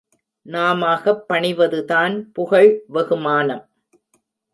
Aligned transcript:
நாமாகப் 0.45 1.21
பணிவதுதான் 1.29 2.15
புகழ் 2.33 2.83
வெகுமானம். 2.93 3.63